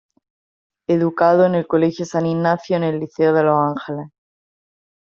Educado 0.89 1.45
en 1.45 1.53
el 1.53 1.67
Colegio 1.67 2.05
San 2.07 2.25
Ignacio 2.25 2.73
y 2.73 2.77
en 2.77 2.83
el 2.85 2.99
Liceo 3.01 3.33
de 3.33 3.43
Los 3.43 3.55
Ángeles. 3.59 4.07